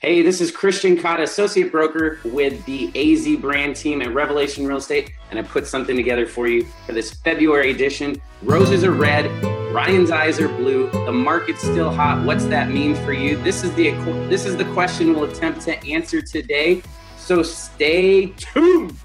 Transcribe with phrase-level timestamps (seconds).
[0.00, 4.78] Hey, this is Christian Cotta, associate broker with the AZ brand team at Revelation Real
[4.78, 8.20] Estate, and I put something together for you for this February edition.
[8.42, 9.26] Roses are red,
[9.72, 10.90] Ryan's eyes are blue.
[10.90, 12.24] The market's still hot.
[12.26, 13.36] What's that mean for you?
[13.36, 13.92] This is the
[14.28, 16.82] this is the question we'll attempt to answer today.
[17.16, 18.96] So stay tuned.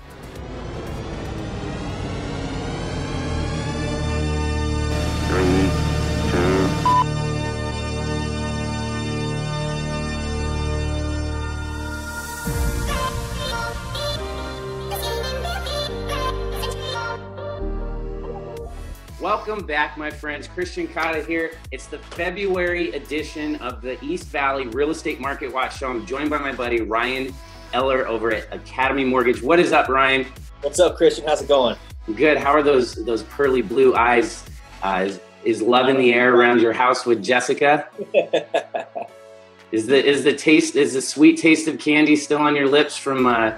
[19.22, 20.48] Welcome back, my friends.
[20.48, 21.52] Christian Cotta here.
[21.74, 25.90] It's the February edition of the East Valley Real Estate Market Watch Show.
[25.90, 27.36] I'm joined by my buddy Ryan
[27.74, 29.42] Eller over at Academy Mortgage.
[29.42, 30.26] What is up, Ryan?
[30.62, 31.28] What's up, Christian?
[31.28, 31.76] How's it going?
[32.16, 32.38] Good.
[32.38, 34.46] How are those those pearly blue eyes?
[34.82, 37.90] Uh, is, is love in the air around your house with Jessica?
[39.74, 42.96] is the is the taste is the sweet taste of candy still on your lips
[42.96, 43.52] from uh,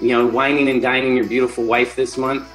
[0.00, 2.48] you know wining and dining your beautiful wife this month?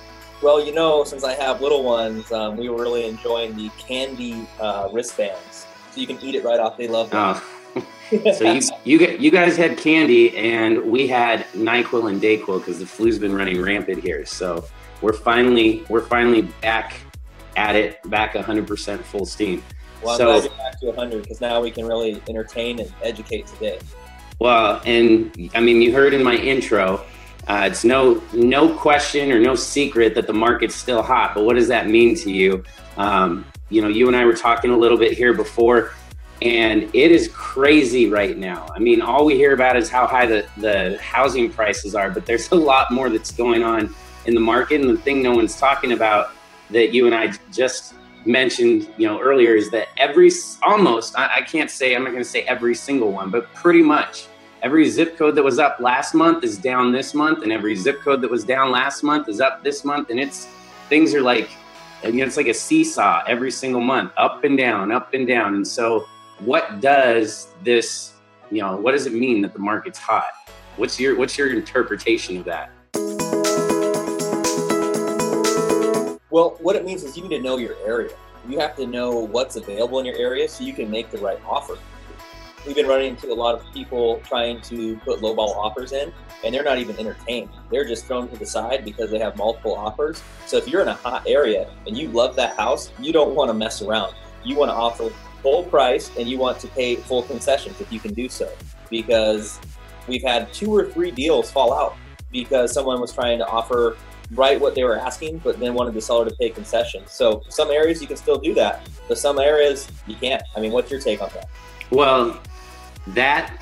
[0.43, 4.45] Well, you know, since I have little ones, um, we were really enjoying the candy
[4.59, 6.75] uh, wristbands, so you can eat it right off.
[6.75, 7.41] They love them.
[7.73, 8.33] Oh.
[8.33, 12.85] so you you you guys had candy, and we had Nyquil and Dayquil because the
[12.85, 14.25] flu's been running rampant here.
[14.25, 14.65] So
[15.01, 16.97] we're finally we're finally back
[17.55, 19.63] at it, back 100% full steam.
[20.01, 22.93] Well, I'm so, glad you're back to 100 because now we can really entertain and
[23.01, 23.79] educate today.
[24.39, 27.05] Well, and I mean, you heard in my intro,
[27.47, 31.33] uh, it's no no question or no secret that the market's still hot.
[31.35, 32.63] But what does that mean to you?
[32.97, 35.91] Um, you know, you and I were talking a little bit here before,
[36.41, 38.67] and it is crazy right now.
[38.75, 42.25] I mean, all we hear about is how high the, the housing prices are, but
[42.25, 43.93] there's a lot more that's going on
[44.25, 44.81] in the market.
[44.81, 46.31] And the thing no one's talking about
[46.69, 50.31] that you and I just mentioned, you know, earlier is that every
[50.65, 53.81] almost I, I can't say I'm not going to say every single one, but pretty
[53.81, 54.27] much
[54.63, 57.99] every zip code that was up last month is down this month, and every zip
[57.99, 60.47] code that was down last month is up this month, and it's
[60.89, 61.49] things are like
[62.03, 65.55] you know it's like a seesaw every single month, up and down, up and down,
[65.55, 66.05] and so
[66.39, 68.13] what does this
[68.49, 70.31] you know what does it mean that the market's hot?
[70.77, 72.71] What's your what's your interpretation of that?
[76.29, 78.15] Well, what it means is you need to know your area.
[78.49, 81.39] You have to know what's available in your area so you can make the right
[81.45, 81.77] offer
[82.65, 86.13] we've been running into a lot of people trying to put lowball offers in,
[86.43, 87.49] and they're not even entertained.
[87.71, 90.21] They're just thrown to the side because they have multiple offers.
[90.45, 93.49] So if you're in a hot area and you love that house, you don't want
[93.49, 94.15] to mess around.
[94.43, 95.09] You want to offer
[95.41, 98.51] full price and you want to pay full concessions if you can do so.
[98.89, 99.59] Because
[100.07, 101.95] we've had two or three deals fall out
[102.31, 103.97] because someone was trying to offer
[104.31, 107.11] right what they were asking, but then wanted the seller to pay concessions.
[107.11, 110.41] So some areas you can still do that, but some areas you can't.
[110.55, 111.47] I mean, what's your take on that?
[111.91, 112.39] Well,
[113.07, 113.57] that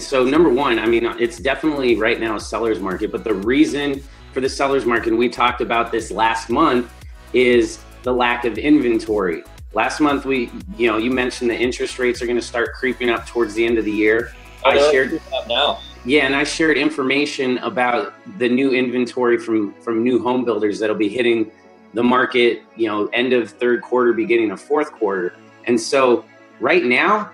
[0.00, 4.02] so number one i mean it's definitely right now a seller's market but the reason
[4.32, 6.92] for the seller's market and we talked about this last month
[7.32, 9.42] is the lack of inventory.
[9.74, 13.10] Last month we you know you mentioned the interest rates are going to start creeping
[13.10, 14.32] up towards the end of the year.
[14.64, 15.80] I, I shared now.
[16.04, 20.96] Yeah and i shared information about the new inventory from from new home builders that'll
[20.96, 21.50] be hitting
[21.94, 25.34] the market you know end of third quarter beginning of fourth quarter.
[25.66, 26.24] And so
[26.60, 27.30] right now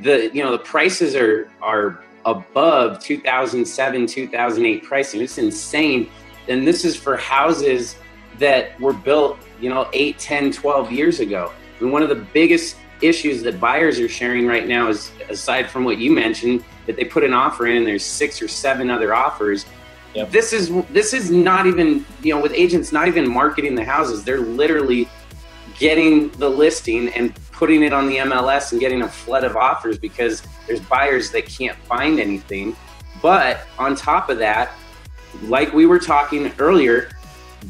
[0.00, 5.20] the you know the prices are are above 2007 2008 pricing.
[5.20, 6.10] It's insane.
[6.48, 7.96] And this is for houses
[8.38, 11.52] that were built you know 8 10 12 years ago.
[11.80, 15.84] And one of the biggest issues that buyers are sharing right now is aside from
[15.84, 19.14] what you mentioned that they put an offer in and there's six or seven other
[19.14, 19.66] offers.
[20.14, 20.30] Yep.
[20.30, 24.22] this is this is not even you know with agents not even marketing the houses
[24.22, 25.08] they're literally
[25.78, 29.96] getting the listing and putting it on the MLS and getting a flood of offers
[29.96, 32.74] because there's buyers that can't find anything.
[33.22, 34.72] But on top of that,
[35.42, 37.12] like we were talking earlier,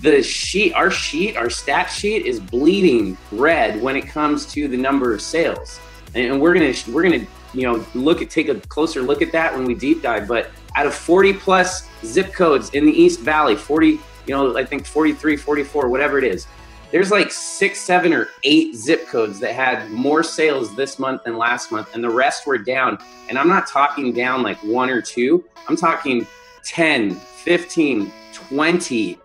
[0.01, 4.79] the sheet, our sheet, our stat sheet is bleeding red when it comes to the
[4.79, 5.79] number of sales.
[6.15, 9.55] And we're gonna we're gonna you know look at take a closer look at that
[9.55, 10.27] when we deep dive.
[10.27, 14.65] But out of 40 plus zip codes in the East Valley, 40, you know, I
[14.65, 16.47] think 43, 44, whatever it is,
[16.93, 21.39] there's like six, seven, or eight zip codes that had more sales this month than
[21.39, 22.99] last month, and the rest were down.
[23.29, 26.27] And I'm not talking down like one or two, I'm talking
[26.65, 29.19] 10, 15, 20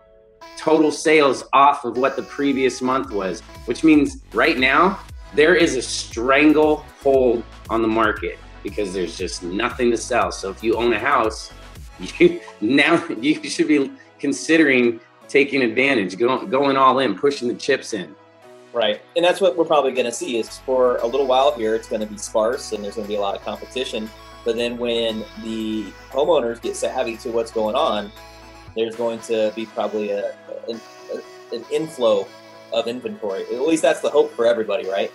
[0.57, 4.99] total sales off of what the previous month was, which means right now
[5.35, 10.31] there is a stranglehold on the market because there's just nothing to sell.
[10.31, 11.51] So if you own a house,
[12.17, 17.93] you now you should be considering taking advantage, going, going all in, pushing the chips
[17.93, 18.15] in.
[18.73, 19.01] Right.
[19.15, 21.87] And that's what we're probably going to see is for a little while here, it's
[21.87, 24.09] going to be sparse and there's going to be a lot of competition.
[24.45, 28.11] But then when the homeowners get savvy to what's going on,
[28.75, 30.35] there's going to be probably a,
[30.69, 31.21] a, a
[31.55, 32.27] an inflow
[32.73, 33.43] of inventory.
[33.43, 35.11] At least that's the hope for everybody, right?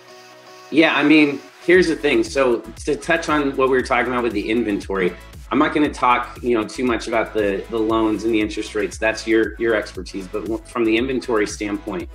[0.73, 2.23] Yeah, I mean, here's the thing.
[2.23, 5.15] So to touch on what we were talking about with the inventory,
[5.51, 8.41] I'm not going to talk, you know, too much about the the loans and the
[8.41, 8.97] interest rates.
[8.97, 10.27] That's your your expertise.
[10.27, 12.09] But from the inventory standpoint,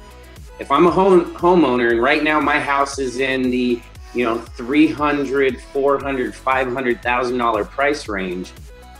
[0.58, 3.80] if I'm a home homeowner and right now my house is in the
[4.12, 8.52] you know 300 400 500000 dollar price range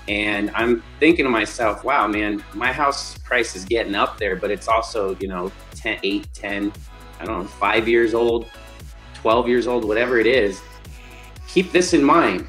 [0.06, 4.50] and i'm thinking to myself wow man my house price is getting up there but
[4.50, 6.72] it's also you know 10 8 10
[7.20, 8.50] i don't know 5 years old
[9.20, 10.60] 12 years old whatever it is
[11.48, 12.46] keep this in mind.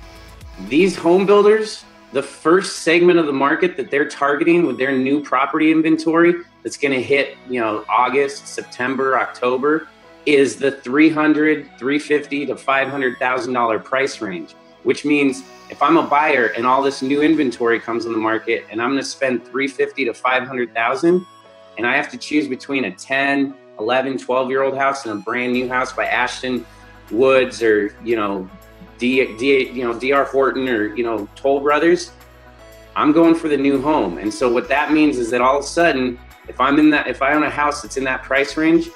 [0.68, 5.24] These home builders the first segment of the market that they're targeting with their new
[5.24, 6.34] property inventory
[6.64, 9.88] that's going to hit you know august september october
[10.26, 16.48] is the 300 350 to 500000 dollar price range which means if i'm a buyer
[16.58, 20.06] and all this new inventory comes on the market and i'm going to spend 350
[20.06, 21.26] to 500000
[21.78, 25.24] and i have to choose between a 10 11 12 year old house and a
[25.24, 26.66] brand new house by ashton
[27.12, 28.50] woods or you know
[28.98, 32.12] D, D, you know dr horton or you know toll brothers
[32.96, 35.64] i'm going for the new home and so what that means is that all of
[35.64, 38.58] a sudden if i'm in that if i own a house that's in that price
[38.58, 38.90] range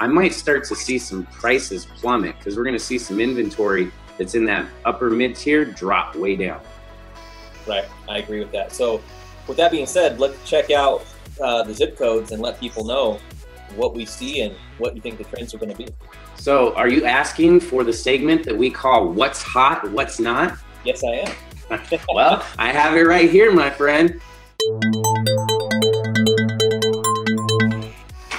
[0.00, 3.90] I might start to see some prices plummet because we're going to see some inventory
[4.16, 6.60] that's in that upper mid tier drop way down.
[7.66, 8.72] Right, I agree with that.
[8.72, 9.02] So,
[9.46, 11.04] with that being said, let's check out
[11.40, 13.18] uh, the zip codes and let people know
[13.76, 15.88] what we see and what you think the trends are going to be.
[16.36, 20.58] So, are you asking for the segment that we call "What's Hot, What's Not"?
[20.84, 21.24] Yes, I
[21.70, 21.80] am.
[22.14, 24.20] well, I have it right here, my friend.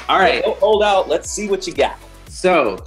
[0.09, 0.43] All right.
[0.43, 1.07] hold out.
[1.07, 1.97] Let's see what you got.
[2.27, 2.85] So,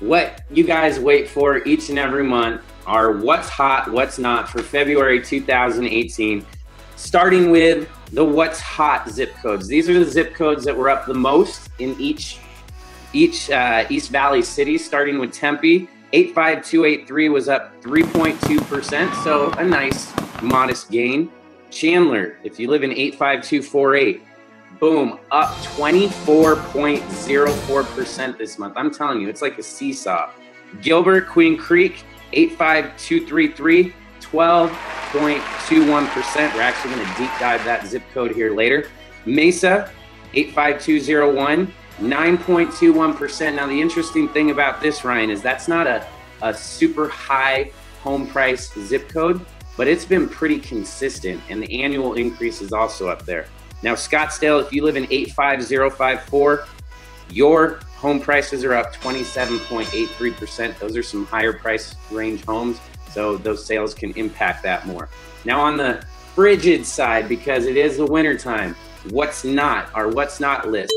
[0.00, 4.62] what you guys wait for each and every month are what's hot, what's not for
[4.62, 6.44] February 2018,
[6.96, 9.66] starting with the what's hot zip codes.
[9.66, 12.38] These are the zip codes that were up the most in each
[13.12, 15.88] each uh, East Valley city, starting with Tempe.
[16.12, 20.12] 85283 was up 3.2%, so a nice
[20.42, 21.30] modest gain.
[21.70, 24.22] Chandler, if you live in 85248,
[24.78, 28.74] boom, up 24.04% this month.
[28.76, 30.30] I'm telling you, it's like a seesaw.
[30.82, 33.94] Gilbert, Queen Creek, 85233,
[34.30, 36.54] 12.21%.
[36.54, 38.88] We're actually going to deep dive that zip code here later.
[39.24, 39.90] Mesa,
[40.34, 43.54] 85201, 9.21%.
[43.54, 46.06] Now, the interesting thing about this, Ryan, is that's not a,
[46.42, 47.70] a super high
[48.02, 49.40] home price zip code,
[49.76, 53.46] but it's been pretty consistent, and the annual increase is also up there.
[53.82, 56.66] Now, Scottsdale, if you live in 85054,
[57.30, 60.78] your home prices are up 27.83%.
[60.78, 62.80] Those are some higher price range homes,
[63.16, 65.08] so those sales can impact that more.
[65.46, 66.04] Now, on the
[66.34, 68.76] frigid side, because it is the wintertime,
[69.08, 70.92] what's not, our what's not list.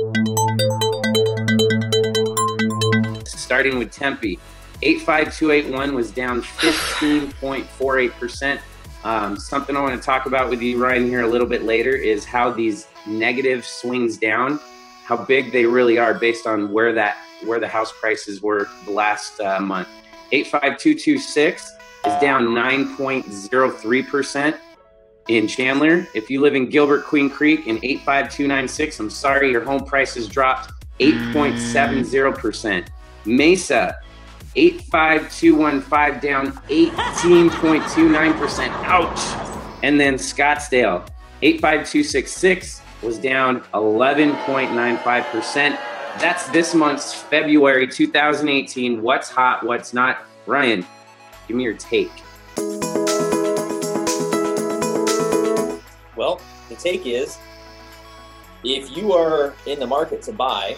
[3.25, 4.38] Starting with Tempe,
[4.81, 8.60] 85281 was down 15.48%.
[9.06, 11.92] Um, something I want to talk about with you, Ryan, here a little bit later
[11.92, 14.60] is how these negative swings down,
[15.06, 18.92] how big they really are based on where that where the house prices were the
[18.92, 19.88] last uh, month.
[20.33, 24.55] 85226 is down 9.03 percent
[25.27, 26.07] in Chandler.
[26.13, 30.27] If you live in Gilbert Queen Creek in 85296, I'm sorry, your home price has
[30.27, 32.91] dropped 8.70 percent.
[33.25, 33.97] Mesa
[34.56, 38.69] 85215 down 18.29%.
[38.85, 39.19] Ouch.
[39.83, 41.07] And then Scottsdale
[41.41, 45.77] 85266 was down 11.95%.
[46.19, 49.01] That's this month's February 2018.
[49.01, 50.25] What's hot, what's not?
[50.45, 50.85] Ryan,
[51.49, 52.11] give me your take.
[56.15, 56.39] Well,
[56.69, 57.39] the take is
[58.63, 60.77] if you are in the market to buy,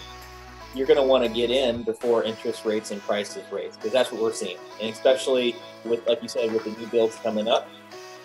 [0.74, 4.14] you're going to want to get in before interest rates and prices raise because that's
[4.14, 4.58] what we're seeing.
[4.80, 7.68] And especially with, like you said, with the new builds coming up,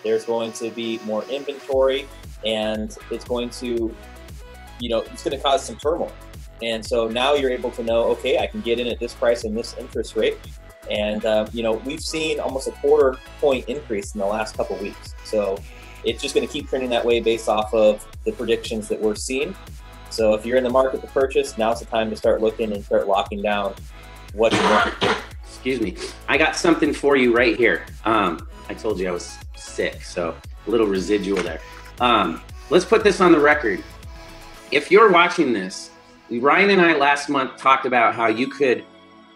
[0.05, 2.07] there's going to be more inventory
[2.45, 3.93] and it's going to,
[4.79, 6.13] you know, it's going to cause some turmoil.
[6.61, 9.43] And so now you're able to know, okay, I can get in at this price
[9.43, 10.37] and this interest rate.
[10.89, 14.77] And, um, you know, we've seen almost a quarter point increase in the last couple
[14.77, 15.15] weeks.
[15.23, 15.57] So
[16.03, 19.15] it's just going to keep trending that way based off of the predictions that we're
[19.15, 19.55] seeing.
[20.09, 22.83] So if you're in the market to purchase, now's the time to start looking and
[22.83, 23.75] start locking down
[24.33, 24.93] what you want.
[25.43, 25.95] Excuse me.
[26.27, 27.85] I got something for you right here.
[28.05, 31.61] Um, I told you I was sick, so a little residual there.
[31.99, 33.83] Um, let's put this on the record.
[34.71, 35.91] If you're watching this,
[36.29, 38.83] Ryan and I last month talked about how you could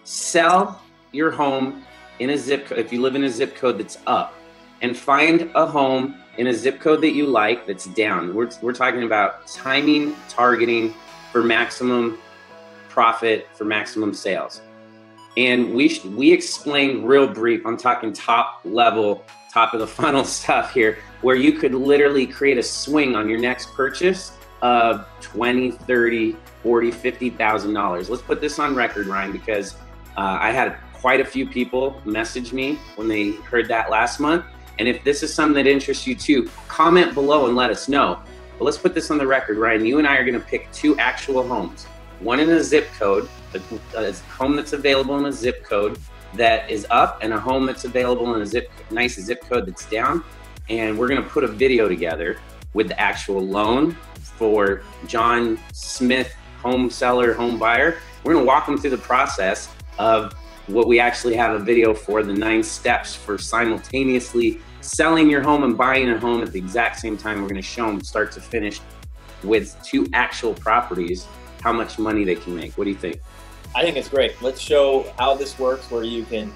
[0.03, 0.81] sell
[1.12, 1.84] your home
[2.20, 4.34] in a zip code, if you live in a zip code that's up,
[4.82, 8.34] and find a home in a zip code that you like that's down.
[8.34, 10.94] We're, we're talking about timing, targeting
[11.32, 12.18] for maximum
[12.89, 14.62] profit, for maximum sales.
[15.38, 20.74] And we, we explained real brief, I'm talking top level, top of the funnel stuff
[20.74, 26.36] here, where you could literally create a swing on your next purchase of 20, 30,
[26.63, 28.10] 40, 50,000 dollars.
[28.10, 29.75] Let's put this on record, Ryan, because
[30.18, 34.46] uh, I had quite a few people message me when they heard that last month.
[34.77, 38.20] And if this is something that interests you too, comment below and let us know.
[38.58, 39.84] But let's put this on the record, Ryan.
[39.86, 41.86] You and I are going to pick two actual homes.
[42.20, 43.27] One in a zip code,
[43.96, 45.98] a, home that's available in a zip code
[46.36, 49.89] that is up, and a home that's available in a zip nice zip code that's
[49.89, 50.24] down.
[50.70, 52.38] And we're going to put a video together
[52.74, 57.98] with the actual loan for John Smith, home seller, home buyer.
[58.24, 59.67] We're going to walk them through the process
[59.98, 60.36] of
[60.68, 65.63] what we actually have a video for the nine steps for simultaneously selling your home
[65.63, 67.41] and buying a home at the exact same time.
[67.41, 68.80] We're going to show them start to finish
[69.44, 71.27] with two actual properties
[71.62, 72.77] how much money they can make.
[72.77, 73.20] What do you think?
[73.75, 74.39] I think it's great.
[74.41, 76.51] Let's show how this works where you can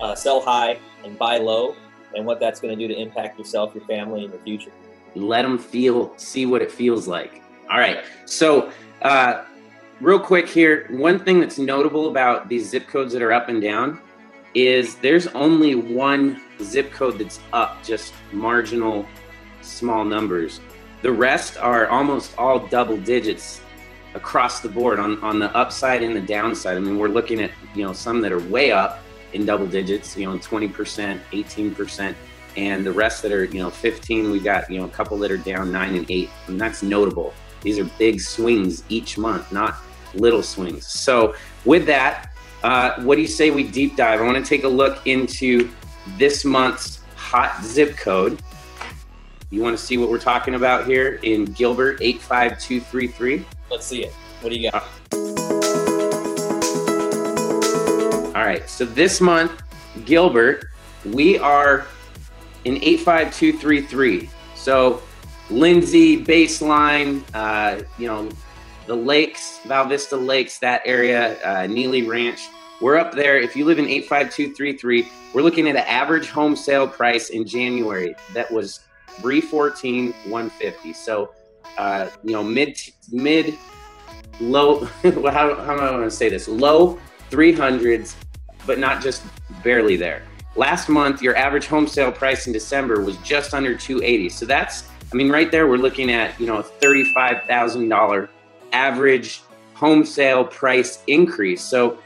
[0.00, 1.76] uh, sell high and buy low
[2.14, 4.72] and what that's going to do to impact yourself, your family, and your future.
[5.14, 7.42] Let them feel, see what it feels like.
[7.70, 8.04] All right.
[8.24, 8.72] So,
[9.02, 9.44] uh,
[10.00, 13.62] real quick here, one thing that's notable about these zip codes that are up and
[13.62, 14.00] down
[14.54, 19.06] is there's only one zip code that's up, just marginal
[19.62, 20.60] small numbers.
[21.02, 23.60] The rest are almost all double digits
[24.14, 26.76] across the board on, on the upside and the downside.
[26.76, 29.00] I mean, we're looking at, you know, some that are way up
[29.34, 32.14] in double digits, you know, 20%, 18%,
[32.56, 35.30] and the rest that are, you know, 15, we got, you know, a couple that
[35.30, 37.34] are down nine and eight, and that's notable.
[37.60, 39.76] These are big swings each month, not
[40.16, 40.86] little swings.
[40.86, 42.32] So, with that,
[42.62, 44.20] uh, what do you say we deep dive?
[44.20, 45.70] I want to take a look into
[46.16, 48.40] this month's hot zip code.
[49.50, 53.44] You want to see what we're talking about here in Gilbert 85233?
[53.70, 54.12] Let's see it.
[54.40, 54.84] What do you got?
[58.34, 58.68] All right.
[58.68, 59.62] So this month,
[60.04, 60.66] Gilbert,
[61.04, 61.86] we are
[62.64, 64.28] in 85233.
[64.54, 65.02] So
[65.48, 68.28] Lindsay, baseline, uh, you know,
[68.86, 72.48] the lakes, Val Vista Lakes, that area, uh, Neely Ranch.
[72.80, 73.38] We're up there.
[73.38, 78.14] If you live in 85233, we're looking at an average home sale price in January
[78.34, 78.80] that was
[79.20, 81.32] 314 150 So,
[81.78, 82.78] uh, you know, mid,
[83.10, 83.56] mid,
[84.40, 86.48] low, how, how am I going to say this?
[86.48, 86.98] Low
[87.30, 88.14] 300s,
[88.66, 89.24] but not just
[89.64, 90.22] barely there.
[90.54, 94.28] Last month, your average home sale price in December was just under 280.
[94.30, 98.28] So that's, I mean, right there, we're looking at, you know, a $35,000
[98.72, 99.42] average
[99.74, 101.62] home sale price increase.
[101.62, 101.98] So,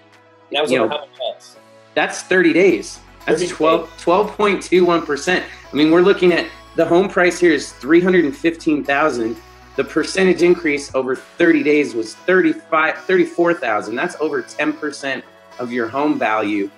[0.53, 1.57] that was you know, how many months?
[1.95, 2.99] That's 30 days.
[3.27, 5.43] That's 12, 12.21%.
[5.43, 9.37] I mean, we're looking at the home price here is 315,000.
[9.77, 13.95] The percentage increase over 30 days was 35, 34,000.
[13.95, 15.23] That's over 10%
[15.59, 16.71] of your home value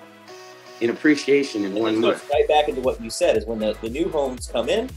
[0.80, 2.28] in appreciation in and one month.
[2.30, 4.90] Right back into what you said is when the, the new homes come in,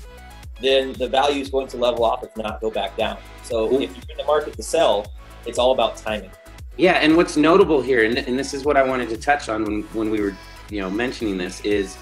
[0.62, 3.18] then the value is going to level off, if not go back down.
[3.44, 3.82] So Ooh.
[3.82, 5.12] if you're in the market to sell,
[5.46, 6.32] it's all about timing.
[6.78, 9.64] Yeah, and what's notable here, and, and this is what I wanted to touch on
[9.64, 10.36] when, when we were,
[10.70, 11.98] you know, mentioning this, is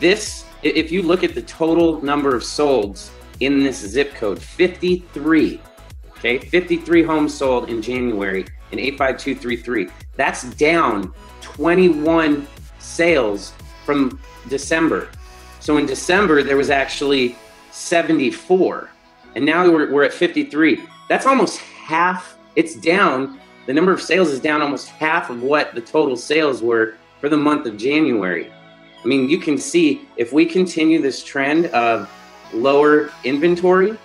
[0.00, 0.44] this.
[0.62, 3.10] If you look at the total number of solds
[3.40, 5.60] in this zip code, 53.
[6.18, 9.88] Okay, 53 homes sold in January in 85233.
[10.16, 12.46] That's down 21
[12.78, 13.52] sales
[13.84, 15.10] from December.
[15.60, 17.36] So in December there was actually
[17.76, 18.90] 74,
[19.34, 20.82] and now we're, we're at 53.
[21.08, 22.36] That's almost half.
[22.56, 26.62] It's down the number of sales is down almost half of what the total sales
[26.62, 28.52] were for the month of January.
[29.02, 32.10] I mean, you can see if we continue this trend of
[32.52, 33.96] lower inventory,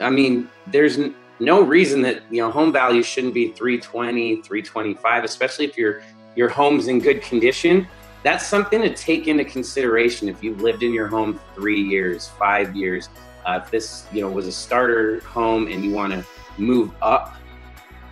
[0.00, 0.98] I mean, there's
[1.40, 6.02] no reason that, you know, home value shouldn't be 320, 325, especially if your
[6.34, 7.88] your home's in good condition.
[8.26, 12.74] That's something to take into consideration if you've lived in your home 3 years, 5
[12.74, 13.08] years.
[13.44, 16.24] Uh, if this, you know, was a starter home and you want to
[16.58, 17.36] move up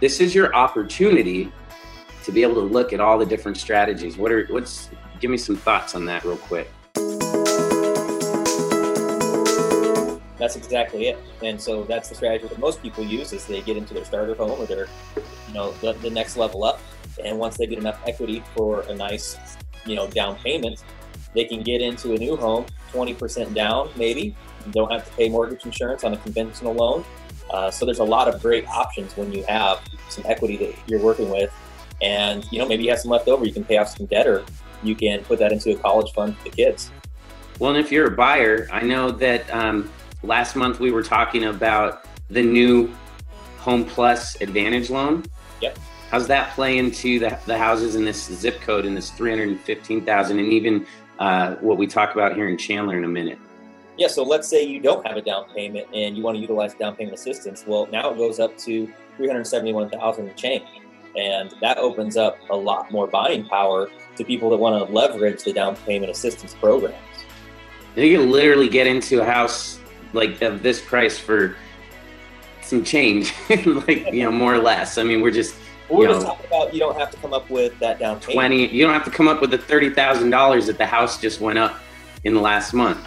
[0.01, 1.51] this is your opportunity
[2.25, 4.17] to be able to look at all the different strategies.
[4.19, 6.71] What are what's give me some thoughts on that real quick.
[10.37, 11.19] That's exactly it.
[11.43, 14.35] And so that's the strategy that most people use is they get into their starter
[14.35, 14.89] home or their,
[15.49, 16.81] you know, the, the next level up.
[17.25, 19.39] And once they get enough equity for a nice,
[19.87, 20.83] you know, down payment,
[21.35, 24.35] they can get into a new home 20% down, maybe.
[24.71, 27.05] Don't have to pay mortgage insurance on a conventional loan.
[27.51, 31.01] Uh, so there's a lot of great options when you have some equity that you're
[31.01, 31.53] working with,
[32.01, 33.45] and you know maybe you have some left over.
[33.45, 34.45] You can pay off some debt, or
[34.83, 36.91] you can put that into a college fund for the kids.
[37.59, 41.45] Well, and if you're a buyer, I know that um, last month we were talking
[41.45, 42.93] about the new
[43.59, 45.25] Home Plus Advantage loan.
[45.61, 45.79] Yep.
[46.15, 50.47] How's that play into the, the houses in this zip code in this 315,000 and
[50.53, 50.87] even
[51.19, 53.37] uh, what we talk about here in Chandler in a minute?
[53.99, 56.73] Yeah, so let's say you don't have a down payment and you want to utilize
[56.75, 57.65] down payment assistance.
[57.67, 60.63] Well, now it goes up to 371,000 change.
[61.17, 65.43] And that opens up a lot more buying power to people that want to leverage
[65.43, 66.95] the down payment assistance programs.
[67.97, 69.81] You can literally get into a house
[70.13, 71.57] like of this price for
[72.63, 74.97] some change, like you know, more or less.
[74.97, 75.57] I mean, we're just
[75.89, 78.35] we're just talking about you don't have to come up with that down payment.
[78.35, 78.67] Twenty.
[78.69, 81.41] You don't have to come up with the thirty thousand dollars that the house just
[81.41, 81.79] went up
[82.25, 83.07] in the last month.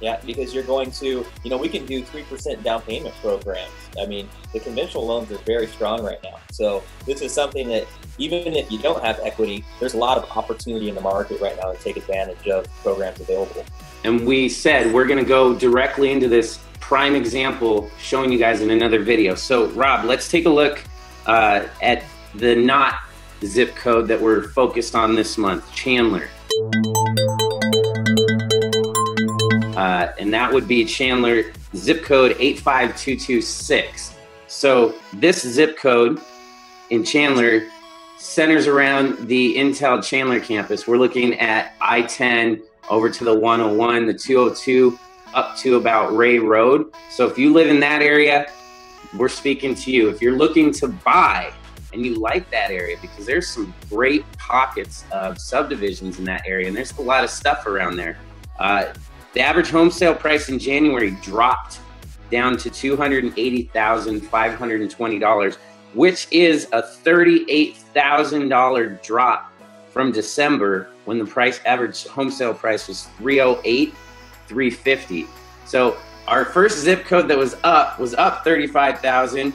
[0.00, 3.72] Yeah, because you're going to, you know, we can do 3% down payment programs.
[3.98, 6.38] I mean, the conventional loans are very strong right now.
[6.50, 7.86] So this is something that
[8.18, 11.56] even if you don't have equity, there's a lot of opportunity in the market right
[11.56, 13.64] now to take advantage of programs available.
[14.04, 18.60] And we said we're going to go directly into this prime example showing you guys
[18.60, 19.34] in another video.
[19.34, 20.84] So Rob, let's take a look
[21.26, 22.04] uh, at
[22.34, 22.94] the not
[23.44, 26.28] zip code that we're focused on this month, Chandler.
[29.76, 34.14] Uh, and that would be Chandler zip code 85226.
[34.46, 36.20] So this zip code
[36.90, 37.68] in Chandler
[38.18, 40.86] centers around the Intel Chandler campus.
[40.86, 44.98] We're looking at I 10 over to the 101, the 202,
[45.34, 46.92] up to about Ray Road.
[47.10, 48.50] So if you live in that area,
[49.16, 50.08] we're speaking to you.
[50.08, 51.52] If you're looking to buy
[51.92, 56.66] and you like that area, because there's some great pockets of subdivisions in that area,
[56.68, 58.18] and there's a lot of stuff around there.
[58.58, 58.92] Uh,
[59.32, 61.80] the average home sale price in January dropped
[62.30, 65.56] down to $280,520,
[65.94, 69.52] which is a $38,000 drop
[69.90, 73.94] from December when the price average home sale price was 308
[74.46, 75.26] 350
[75.64, 75.96] so
[76.28, 79.52] our first zip code that was up was up 35,000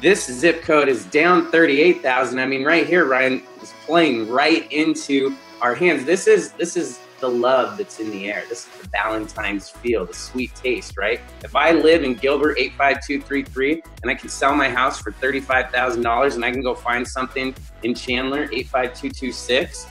[0.00, 5.34] this zip code is down 38,000 i mean right here ryan is playing right into
[5.60, 8.42] our hands this is this is the love that's in the air.
[8.48, 11.20] This is the Valentine's feel, the sweet taste, right?
[11.44, 16.44] If I live in Gilbert 85233 and I can sell my house for $35,000 and
[16.44, 19.86] I can go find something in Chandler 85226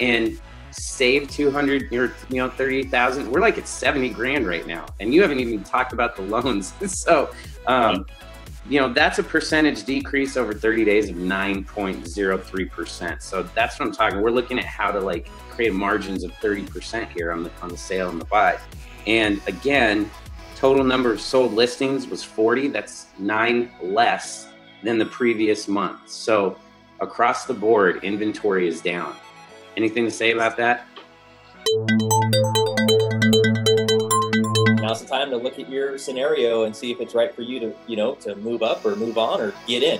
[0.00, 0.40] and
[0.74, 5.22] save 200 or you know 30,000 we're like at 70 grand right now and you
[5.22, 6.72] haven't even talked about the loans.
[6.88, 7.30] So
[7.66, 8.06] um,
[8.68, 13.92] you know that's a percentage decrease over 30 days of 9.03% so that's what i'm
[13.92, 17.68] talking we're looking at how to like create margins of 30% here on the on
[17.68, 18.58] the sale and the buy.
[19.06, 20.10] And again
[20.56, 24.48] total number of sold listings was 40 that's nine less
[24.82, 26.08] than the previous month.
[26.08, 26.56] So
[27.00, 29.16] across the board inventory is down
[29.76, 30.86] anything to say about that
[34.92, 37.58] now's the time to look at your scenario and see if it's right for you
[37.58, 39.98] to, you know, to move up or move on or get in.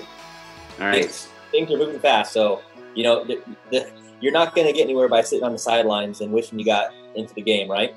[0.78, 1.04] All right.
[1.04, 2.60] Things, things are moving fast, so
[2.94, 6.20] you know the, the, you're not going to get anywhere by sitting on the sidelines
[6.20, 7.94] and wishing you got into the game, right?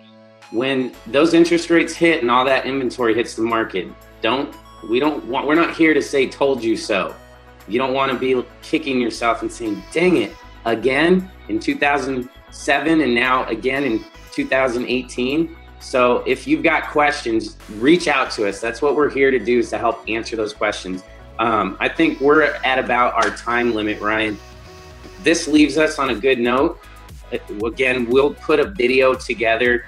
[0.52, 3.88] When those interest rates hit and all that inventory hits the market,
[4.22, 4.56] don't
[4.90, 7.14] we don't want we're not here to say told you so.
[7.68, 10.34] You don't want to be kicking yourself and saying, "Dang it,
[10.66, 18.32] again in 2007 and now again in 2018." So if you've got questions, reach out
[18.32, 18.60] to us.
[18.60, 21.04] That's what we're here to do is to help answer those questions.
[21.38, 24.38] Um, I think we're at about our time limit, Ryan.
[25.22, 26.80] This leaves us on a good note.
[27.64, 29.86] Again, we'll put a video together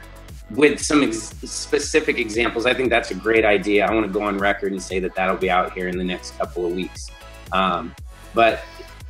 [0.51, 2.65] with some ex- specific examples.
[2.65, 3.85] I think that's a great idea.
[3.85, 6.03] I want to go on record and say that that'll be out here in the
[6.03, 7.11] next couple of weeks.
[7.51, 7.95] Um,
[8.33, 8.63] but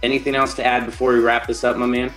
[0.04, 2.14] anything else to add before we wrap this up, my man?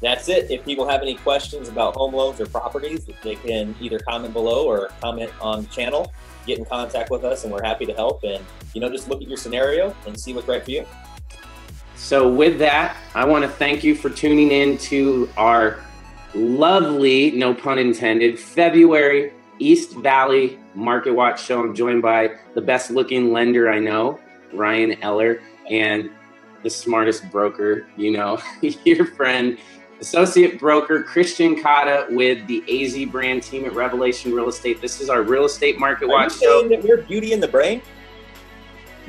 [0.00, 0.50] That's it.
[0.50, 4.66] If people have any questions about home loans or properties, they can either comment below
[4.66, 6.12] or comment on the channel,
[6.46, 8.22] get in contact with us, and we're happy to help.
[8.22, 10.86] And, you know, just look at your scenario and see what's right for you.
[11.96, 15.80] So, with that, I want to thank you for tuning in to our
[16.32, 21.60] lovely, no pun intended, February East Valley Market Watch show.
[21.60, 24.20] I'm joined by the best looking lender I know,
[24.52, 26.08] Ryan Eller, and
[26.62, 28.40] the smartest broker, you know,
[28.84, 29.58] your friend,
[30.00, 34.80] associate broker Christian Cotta with the AZ brand team at Revelation Real Estate.
[34.80, 37.48] This is our real estate market Are watch you saying That we're beauty in the
[37.48, 37.82] brain.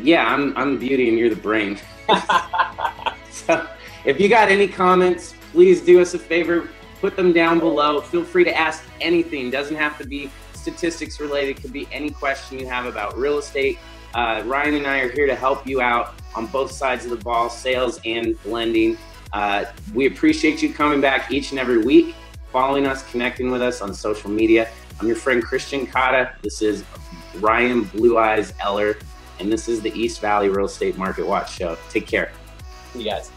[0.01, 1.79] Yeah, I'm I'm beauty and you're the brain.
[3.31, 3.67] so,
[4.05, 6.69] if you got any comments, please do us a favor,
[7.01, 8.01] put them down below.
[8.01, 9.49] Feel free to ask anything.
[9.49, 11.61] Doesn't have to be statistics related.
[11.61, 13.79] Could be any question you have about real estate.
[14.13, 17.17] Uh, Ryan and I are here to help you out on both sides of the
[17.17, 18.97] ball, sales and lending.
[19.33, 22.15] Uh, we appreciate you coming back each and every week.
[22.51, 24.67] following us, connecting with us on social media.
[24.99, 26.33] I'm your friend Christian Cotta.
[26.41, 26.83] This is
[27.35, 28.97] Ryan Blue Eyes Eller,
[29.39, 31.77] and this is the East Valley Real Estate Market Watch Show.
[31.89, 32.31] Take care.
[32.95, 33.31] You guys.